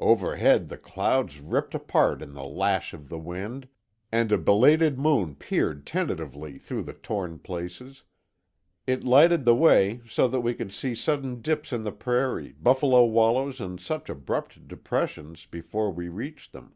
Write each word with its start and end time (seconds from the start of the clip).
Overhead 0.00 0.68
the 0.68 0.76
clouds 0.76 1.38
ripped 1.38 1.76
apart 1.76 2.22
in 2.22 2.34
the 2.34 2.42
lash 2.42 2.92
of 2.92 3.08
the 3.08 3.20
wind, 3.20 3.68
and 4.10 4.32
a 4.32 4.36
belated 4.36 4.98
moon 4.98 5.36
peered 5.36 5.86
tentatively 5.86 6.58
through 6.58 6.82
the 6.82 6.92
torn 6.92 7.38
places. 7.38 8.02
It 8.88 9.04
lighted 9.04 9.44
the 9.44 9.54
way, 9.54 10.00
so 10.08 10.26
that 10.26 10.40
we 10.40 10.54
could 10.54 10.72
see 10.72 10.96
sudden 10.96 11.40
dips 11.40 11.72
in 11.72 11.84
the 11.84 11.92
prairie, 11.92 12.50
buffalo 12.60 13.04
wallows 13.04 13.60
and 13.60 13.80
such 13.80 14.10
abrupt 14.10 14.66
depressions, 14.66 15.46
before 15.46 15.92
we 15.92 16.08
reached 16.08 16.52
them. 16.52 16.74